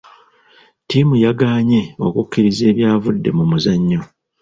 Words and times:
Ttiimu 0.83 1.15
yagaanye 1.25 1.81
okukkiriza 2.07 2.63
ebyavudde 2.71 3.29
mu 3.37 3.43
muzannyo. 3.49 4.01